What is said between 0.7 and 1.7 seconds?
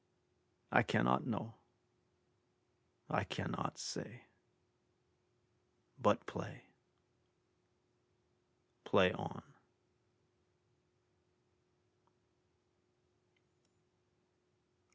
I cannot know.